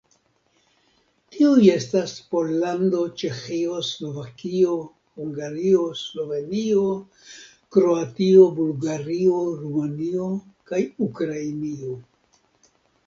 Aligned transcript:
Tiuj 1.33 1.65
estas 1.71 2.13
Pollando, 2.35 3.01
Ĉeĥio, 3.23 3.75
Slovakio, 3.89 4.71
Hungario, 5.19 5.83
Slovenio, 6.01 6.85
Kroatio, 7.77 8.45
Bulgario, 8.61 9.35
Rumanio 9.61 10.31
kaj 10.73 10.81
Ukrainio. 11.09 11.95